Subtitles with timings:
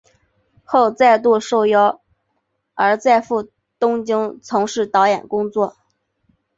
[0.65, 2.01] 后再度受邀
[2.73, 5.77] 而再赴东京从事导演工作。